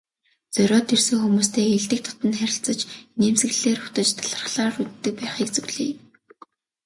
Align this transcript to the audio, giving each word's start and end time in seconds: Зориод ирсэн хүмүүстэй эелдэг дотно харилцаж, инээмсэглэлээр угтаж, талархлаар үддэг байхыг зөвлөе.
Зориод 0.53 0.87
ирсэн 0.95 1.17
хүмүүстэй 1.21 1.65
эелдэг 1.73 1.99
дотно 2.03 2.33
харилцаж, 2.39 2.79
инээмсэглэлээр 3.17 3.79
угтаж, 3.81 4.07
талархлаар 4.17 4.73
үддэг 4.83 5.13
байхыг 5.21 5.49
зөвлөе. 5.55 5.91